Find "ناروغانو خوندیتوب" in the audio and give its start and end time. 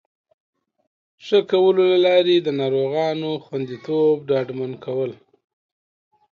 2.59-4.15